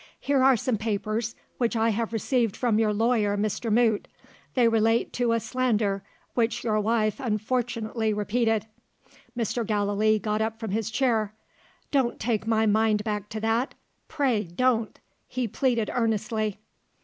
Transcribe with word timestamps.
"Here 0.19 0.41
are 0.43 0.57
some 0.57 0.79
papers, 0.79 1.35
which 1.59 1.75
I 1.75 1.89
have 1.89 2.11
received 2.11 2.57
from 2.57 2.79
your 2.79 2.91
lawyer, 2.91 3.37
Mr. 3.37 3.71
Moot. 3.71 4.07
They 4.55 4.67
relate 4.67 5.13
to 5.13 5.31
a 5.31 5.39
slander, 5.39 6.01
which 6.33 6.63
your 6.63 6.79
wife 6.79 7.19
unfortunately 7.19 8.11
repeated" 8.11 8.65
Mr. 9.37 9.63
Gallilee 9.63 10.17
got 10.17 10.41
up 10.41 10.57
from 10.59 10.71
his 10.71 10.89
chair. 10.89 11.35
"Don't 11.91 12.19
take 12.19 12.47
my 12.47 12.65
mind 12.65 13.03
back 13.03 13.29
to 13.29 13.39
that 13.41 13.75
pray 14.07 14.45
don't!" 14.45 14.97
he 15.27 15.47
pleaded 15.47 15.91
earnestly. 15.93 16.57